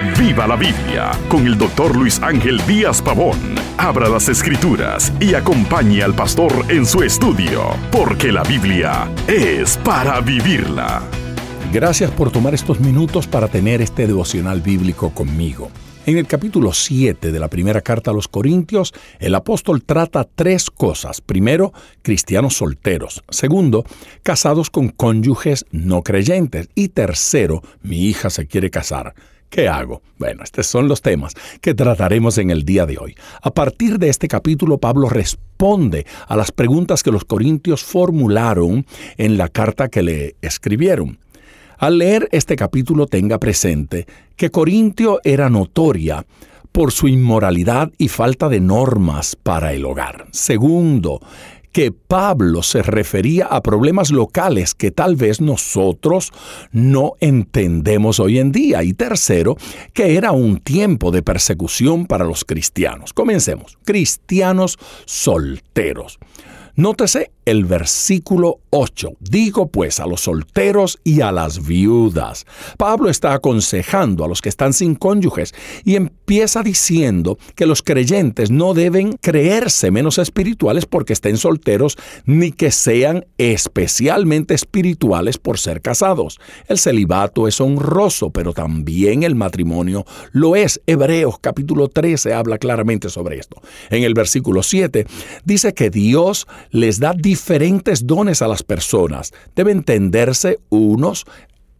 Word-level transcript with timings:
Viva 0.00 0.46
la 0.46 0.54
Biblia 0.54 1.10
con 1.28 1.44
el 1.44 1.58
doctor 1.58 1.96
Luis 1.96 2.22
Ángel 2.22 2.64
Díaz 2.68 3.02
Pavón. 3.02 3.36
Abra 3.78 4.08
las 4.08 4.28
escrituras 4.28 5.12
y 5.18 5.34
acompañe 5.34 6.04
al 6.04 6.14
pastor 6.14 6.52
en 6.68 6.86
su 6.86 7.02
estudio, 7.02 7.70
porque 7.90 8.30
la 8.30 8.44
Biblia 8.44 9.10
es 9.26 9.76
para 9.78 10.20
vivirla. 10.20 11.02
Gracias 11.72 12.12
por 12.12 12.30
tomar 12.30 12.54
estos 12.54 12.78
minutos 12.78 13.26
para 13.26 13.48
tener 13.48 13.82
este 13.82 14.06
devocional 14.06 14.60
bíblico 14.60 15.10
conmigo. 15.10 15.68
En 16.06 16.16
el 16.16 16.28
capítulo 16.28 16.72
7 16.72 17.32
de 17.32 17.40
la 17.40 17.48
primera 17.48 17.80
carta 17.80 18.12
a 18.12 18.14
los 18.14 18.28
Corintios, 18.28 18.94
el 19.18 19.34
apóstol 19.34 19.82
trata 19.82 20.28
tres 20.32 20.70
cosas. 20.70 21.20
Primero, 21.20 21.72
cristianos 22.02 22.56
solteros. 22.56 23.24
Segundo, 23.30 23.84
casados 24.22 24.70
con 24.70 24.90
cónyuges 24.90 25.66
no 25.72 26.02
creyentes. 26.02 26.68
Y 26.76 26.90
tercero, 26.90 27.62
mi 27.82 28.06
hija 28.06 28.30
se 28.30 28.46
quiere 28.46 28.70
casar. 28.70 29.14
¿Qué 29.50 29.66
hago? 29.66 30.02
Bueno, 30.18 30.42
estos 30.44 30.66
son 30.66 30.88
los 30.88 31.00
temas 31.00 31.34
que 31.60 31.74
trataremos 31.74 32.36
en 32.38 32.50
el 32.50 32.64
día 32.64 32.84
de 32.84 32.98
hoy. 32.98 33.14
A 33.40 33.50
partir 33.50 33.98
de 33.98 34.10
este 34.10 34.28
capítulo, 34.28 34.78
Pablo 34.78 35.08
responde 35.08 36.06
a 36.26 36.36
las 36.36 36.52
preguntas 36.52 37.02
que 37.02 37.10
los 37.10 37.24
corintios 37.24 37.82
formularon 37.82 38.84
en 39.16 39.38
la 39.38 39.48
carta 39.48 39.88
que 39.88 40.02
le 40.02 40.36
escribieron. 40.42 41.18
Al 41.78 41.98
leer 41.98 42.28
este 42.32 42.56
capítulo 42.56 43.06
tenga 43.06 43.38
presente 43.38 44.06
que 44.36 44.50
Corintio 44.50 45.20
era 45.24 45.48
notoria 45.48 46.26
por 46.72 46.92
su 46.92 47.08
inmoralidad 47.08 47.90
y 47.96 48.08
falta 48.08 48.48
de 48.48 48.60
normas 48.60 49.36
para 49.36 49.72
el 49.72 49.84
hogar. 49.84 50.26
Segundo, 50.32 51.20
que 51.72 51.92
Pablo 51.92 52.62
se 52.62 52.82
refería 52.82 53.46
a 53.46 53.62
problemas 53.62 54.10
locales 54.10 54.74
que 54.74 54.90
tal 54.90 55.16
vez 55.16 55.40
nosotros 55.40 56.32
no 56.72 57.14
entendemos 57.20 58.20
hoy 58.20 58.38
en 58.38 58.52
día. 58.52 58.82
Y 58.82 58.94
tercero, 58.94 59.56
que 59.92 60.16
era 60.16 60.32
un 60.32 60.58
tiempo 60.58 61.10
de 61.10 61.22
persecución 61.22 62.06
para 62.06 62.24
los 62.24 62.44
cristianos. 62.44 63.12
Comencemos. 63.12 63.78
Cristianos 63.84 64.78
solteros. 65.04 66.18
Nótese 66.78 67.32
el 67.44 67.64
versículo 67.64 68.60
8. 68.70 69.14
Digo 69.18 69.68
pues 69.68 69.98
a 69.98 70.06
los 70.06 70.20
solteros 70.20 70.98
y 71.02 71.22
a 71.22 71.32
las 71.32 71.66
viudas. 71.66 72.46
Pablo 72.76 73.08
está 73.08 73.32
aconsejando 73.32 74.24
a 74.24 74.28
los 74.28 74.42
que 74.42 74.50
están 74.50 74.72
sin 74.72 74.94
cónyuges 74.94 75.54
y 75.84 75.96
empieza 75.96 76.62
diciendo 76.62 77.38
que 77.56 77.66
los 77.66 77.82
creyentes 77.82 78.52
no 78.52 78.74
deben 78.74 79.14
creerse 79.14 79.90
menos 79.90 80.18
espirituales 80.18 80.84
porque 80.84 81.14
estén 81.14 81.36
solteros 81.38 81.96
ni 82.26 82.52
que 82.52 82.70
sean 82.70 83.24
especialmente 83.38 84.54
espirituales 84.54 85.38
por 85.38 85.58
ser 85.58 85.80
casados. 85.80 86.38
El 86.68 86.78
celibato 86.78 87.48
es 87.48 87.60
honroso, 87.60 88.30
pero 88.30 88.52
también 88.52 89.22
el 89.22 89.34
matrimonio 89.34 90.04
lo 90.30 90.54
es. 90.54 90.80
Hebreos 90.86 91.40
capítulo 91.40 91.88
13 91.88 92.34
habla 92.34 92.58
claramente 92.58 93.08
sobre 93.08 93.38
esto. 93.38 93.60
En 93.90 94.04
el 94.04 94.14
versículo 94.14 94.62
7 94.62 95.06
dice 95.44 95.72
que 95.72 95.88
Dios 95.88 96.46
les 96.70 97.00
da 97.00 97.12
diferentes 97.12 98.06
dones 98.06 98.42
a 98.42 98.48
las 98.48 98.62
personas. 98.62 99.32
Debe 99.54 99.72
entenderse 99.72 100.58
unos 100.68 101.24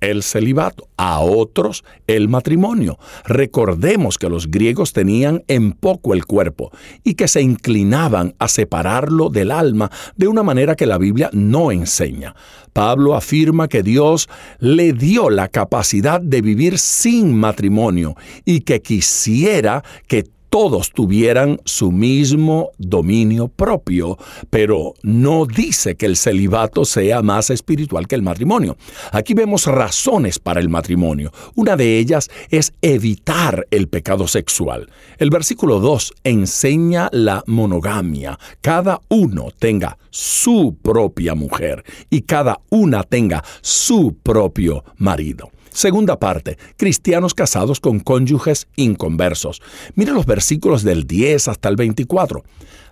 el 0.00 0.22
celibato, 0.22 0.88
a 0.96 1.20
otros 1.20 1.84
el 2.06 2.28
matrimonio. 2.28 2.98
Recordemos 3.24 4.18
que 4.18 4.28
los 4.28 4.50
griegos 4.50 4.92
tenían 4.92 5.42
en 5.48 5.72
poco 5.72 6.14
el 6.14 6.24
cuerpo 6.24 6.70
y 7.04 7.14
que 7.14 7.28
se 7.28 7.42
inclinaban 7.42 8.34
a 8.38 8.48
separarlo 8.48 9.28
del 9.28 9.50
alma 9.50 9.90
de 10.16 10.28
una 10.28 10.42
manera 10.42 10.76
que 10.76 10.86
la 10.86 10.98
Biblia 10.98 11.30
no 11.32 11.72
enseña. 11.72 12.34
Pablo 12.72 13.14
afirma 13.14 13.68
que 13.68 13.82
Dios 13.82 14.28
le 14.60 14.92
dio 14.92 15.30
la 15.30 15.48
capacidad 15.48 16.20
de 16.20 16.42
vivir 16.42 16.78
sin 16.78 17.34
matrimonio 17.34 18.14
y 18.44 18.60
que 18.60 18.80
quisiera 18.82 19.82
que 20.06 20.24
todos 20.50 20.92
tuvieran 20.92 21.60
su 21.64 21.92
mismo 21.92 22.70
dominio 22.78 23.48
propio, 23.48 24.18
pero 24.50 24.94
no 25.02 25.46
dice 25.46 25.96
que 25.96 26.06
el 26.06 26.16
celibato 26.16 26.84
sea 26.84 27.22
más 27.22 27.50
espiritual 27.50 28.06
que 28.06 28.14
el 28.14 28.22
matrimonio. 28.22 28.76
Aquí 29.12 29.34
vemos 29.34 29.66
razones 29.66 30.38
para 30.38 30.60
el 30.60 30.68
matrimonio. 30.68 31.32
Una 31.54 31.76
de 31.76 31.98
ellas 31.98 32.30
es 32.50 32.72
evitar 32.82 33.66
el 33.70 33.88
pecado 33.88 34.26
sexual. 34.26 34.90
El 35.18 35.30
versículo 35.30 35.80
2 35.80 36.14
enseña 36.24 37.08
la 37.12 37.42
monogamia. 37.46 38.38
Cada 38.60 39.00
uno 39.08 39.48
tenga 39.58 39.98
su 40.10 40.76
propia 40.80 41.34
mujer 41.34 41.84
y 42.10 42.22
cada 42.22 42.60
una 42.70 43.02
tenga 43.02 43.44
su 43.60 44.16
propio 44.22 44.84
marido. 44.96 45.50
Segunda 45.70 46.18
parte, 46.18 46.58
cristianos 46.76 47.34
casados 47.34 47.80
con 47.80 48.00
cónyuges 48.00 48.68
inconversos. 48.76 49.60
Mira 49.94 50.12
los 50.12 50.26
versículos 50.26 50.82
del 50.82 51.06
10 51.06 51.48
hasta 51.48 51.68
el 51.68 51.76
24. 51.76 52.44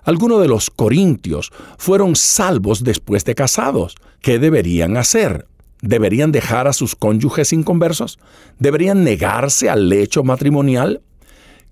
Algunos 0.04 0.40
de 0.40 0.48
los 0.48 0.70
corintios 0.70 1.52
fueron 1.78 2.14
salvos 2.14 2.84
después 2.84 3.24
de 3.24 3.34
casados. 3.34 3.96
¿Qué 4.20 4.38
deberían 4.38 4.96
hacer? 4.96 5.46
¿Deberían 5.82 6.32
dejar 6.32 6.68
a 6.68 6.72
sus 6.72 6.94
cónyuges 6.96 7.52
inconversos? 7.52 8.18
¿Deberían 8.58 9.04
negarse 9.04 9.68
al 9.68 9.88
lecho 9.88 10.22
matrimonial? 10.22 11.02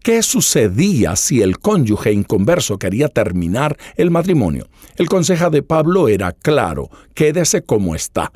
¿Qué 0.05 0.23
sucedía 0.23 1.17
si 1.17 1.41
el 1.41 1.59
cónyuge 1.59 2.13
inconverso 2.13 2.79
quería 2.79 3.09
terminar 3.09 3.79
el 3.97 4.11
matrimonio? 4.11 4.69
El 4.97 5.09
consejo 5.09 5.49
de 5.49 5.63
Pablo 5.63 6.09
era 6.09 6.33
claro, 6.33 6.91
quédese 7.15 7.63
como 7.63 7.95
está 7.95 8.31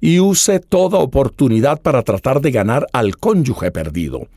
y 0.00 0.18
use 0.18 0.60
toda 0.60 0.98
oportunidad 0.98 1.82
para 1.82 2.00
tratar 2.04 2.40
de 2.40 2.52
ganar 2.52 2.86
al 2.94 3.18
cónyuge 3.18 3.70
perdido. 3.70 4.28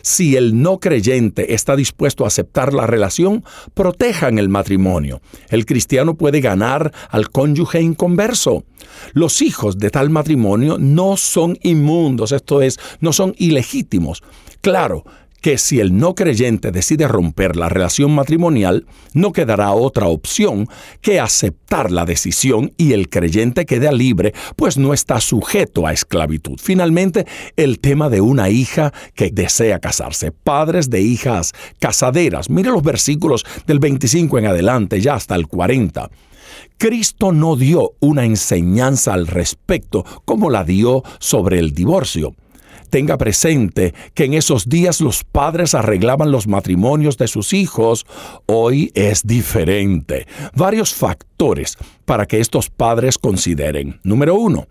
Si 0.00 0.34
el 0.34 0.62
no 0.62 0.78
creyente 0.78 1.52
está 1.52 1.76
dispuesto 1.76 2.24
a 2.24 2.28
aceptar 2.28 2.72
la 2.72 2.86
relación, 2.86 3.44
protejan 3.74 4.38
el 4.38 4.48
matrimonio. 4.48 5.20
El 5.50 5.66
cristiano 5.66 6.14
puede 6.14 6.40
ganar 6.40 6.90
al 7.10 7.28
cónyuge 7.28 7.82
inconverso. 7.82 8.64
Los 9.12 9.42
hijos 9.42 9.76
de 9.76 9.90
tal 9.90 10.08
matrimonio 10.08 10.78
no 10.78 11.18
son 11.18 11.58
inmundos, 11.60 12.32
esto 12.32 12.62
es, 12.62 12.78
no 13.00 13.12
son 13.12 13.34
ilegítimos. 13.36 14.22
Claro, 14.62 15.04
que 15.40 15.58
si 15.58 15.80
el 15.80 15.96
no 15.96 16.14
creyente 16.14 16.70
decide 16.70 17.08
romper 17.08 17.56
la 17.56 17.68
relación 17.68 18.14
matrimonial, 18.14 18.86
no 19.14 19.32
quedará 19.32 19.72
otra 19.72 20.06
opción 20.06 20.68
que 21.00 21.20
aceptar 21.20 21.90
la 21.90 22.04
decisión 22.04 22.72
y 22.76 22.92
el 22.92 23.08
creyente 23.08 23.66
queda 23.66 23.92
libre, 23.92 24.34
pues 24.56 24.76
no 24.78 24.92
está 24.92 25.20
sujeto 25.20 25.86
a 25.86 25.92
esclavitud. 25.92 26.58
Finalmente, 26.62 27.26
el 27.56 27.80
tema 27.80 28.08
de 28.08 28.20
una 28.20 28.48
hija 28.48 28.92
que 29.14 29.30
desea 29.30 29.78
casarse, 29.78 30.32
padres 30.32 30.90
de 30.90 31.00
hijas 31.00 31.52
casaderas. 31.78 32.50
Mire 32.50 32.70
los 32.70 32.82
versículos 32.82 33.44
del 33.66 33.78
25 33.78 34.38
en 34.38 34.46
adelante, 34.46 35.00
ya 35.00 35.14
hasta 35.14 35.34
el 35.34 35.46
40. 35.46 36.10
Cristo 36.78 37.32
no 37.32 37.56
dio 37.56 37.92
una 38.00 38.24
enseñanza 38.24 39.12
al 39.12 39.26
respecto 39.26 40.04
como 40.24 40.50
la 40.50 40.64
dio 40.64 41.02
sobre 41.18 41.58
el 41.58 41.72
divorcio. 41.72 42.34
Tenga 42.90 43.16
presente 43.18 43.94
que 44.14 44.24
en 44.24 44.34
esos 44.34 44.68
días 44.68 45.00
los 45.00 45.22
padres 45.22 45.74
arreglaban 45.74 46.32
los 46.32 46.48
matrimonios 46.48 47.16
de 47.16 47.28
sus 47.28 47.52
hijos. 47.52 48.04
Hoy 48.46 48.90
es 48.94 49.26
diferente. 49.26 50.26
Varios 50.54 50.92
factores 50.92 51.78
para 52.10 52.26
que 52.26 52.40
estos 52.40 52.70
padres 52.70 53.18
consideren. 53.18 54.00
Número 54.02 54.34
uno, 54.34 54.66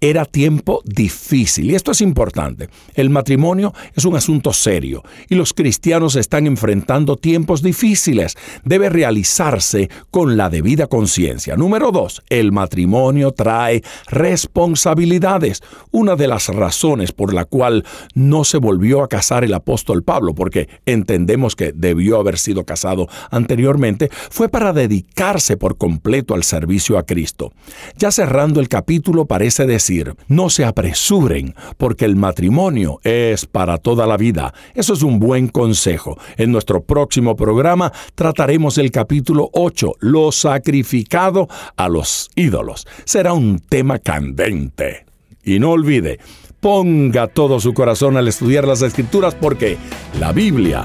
era 0.00 0.24
tiempo 0.24 0.80
difícil. 0.86 1.70
Y 1.70 1.74
esto 1.74 1.90
es 1.90 2.00
importante. 2.00 2.70
El 2.94 3.10
matrimonio 3.10 3.74
es 3.94 4.06
un 4.06 4.16
asunto 4.16 4.54
serio 4.54 5.02
y 5.28 5.34
los 5.34 5.52
cristianos 5.52 6.16
están 6.16 6.46
enfrentando 6.46 7.16
tiempos 7.16 7.62
difíciles. 7.62 8.38
Debe 8.64 8.88
realizarse 8.88 9.90
con 10.10 10.38
la 10.38 10.48
debida 10.48 10.86
conciencia. 10.86 11.56
Número 11.56 11.92
dos, 11.92 12.22
el 12.30 12.52
matrimonio 12.52 13.32
trae 13.32 13.82
responsabilidades. 14.06 15.62
Una 15.90 16.16
de 16.16 16.28
las 16.28 16.48
razones 16.48 17.12
por 17.12 17.34
la 17.34 17.44
cual 17.44 17.84
no 18.14 18.44
se 18.44 18.56
volvió 18.56 19.02
a 19.02 19.08
casar 19.08 19.44
el 19.44 19.52
apóstol 19.52 20.04
Pablo, 20.04 20.34
porque 20.34 20.70
entendemos 20.86 21.54
que 21.54 21.72
debió 21.72 22.18
haber 22.18 22.38
sido 22.38 22.64
casado 22.64 23.08
anteriormente, 23.30 24.08
fue 24.30 24.48
para 24.48 24.72
dedicarse 24.72 25.58
por 25.58 25.76
completo 25.76 26.34
al 26.34 26.44
servicio 26.44 26.77
a 26.96 27.02
Cristo. 27.02 27.52
Ya 27.96 28.10
cerrando 28.10 28.60
el 28.60 28.68
capítulo 28.68 29.26
parece 29.26 29.66
decir 29.66 30.14
no 30.28 30.50
se 30.50 30.64
apresuren, 30.64 31.54
porque 31.76 32.04
el 32.04 32.16
matrimonio 32.16 33.00
es 33.02 33.46
para 33.46 33.78
toda 33.78 34.06
la 34.06 34.16
vida. 34.16 34.54
Eso 34.74 34.92
es 34.92 35.02
un 35.02 35.18
buen 35.18 35.48
consejo. 35.48 36.18
En 36.36 36.52
nuestro 36.52 36.82
próximo 36.82 37.36
programa 37.36 37.92
trataremos 38.14 38.78
el 38.78 38.90
capítulo 38.90 39.50
8, 39.52 39.94
lo 40.00 40.32
sacrificado 40.32 41.48
a 41.76 41.88
los 41.88 42.30
ídolos. 42.34 42.86
Será 43.04 43.32
un 43.32 43.58
tema 43.58 43.98
candente. 43.98 45.04
Y 45.42 45.58
no 45.58 45.70
olvide, 45.70 46.18
ponga 46.60 47.26
todo 47.26 47.60
su 47.60 47.72
corazón 47.74 48.16
al 48.16 48.28
estudiar 48.28 48.66
las 48.66 48.82
escrituras 48.82 49.34
porque 49.34 49.78
la 50.18 50.32
Biblia 50.32 50.84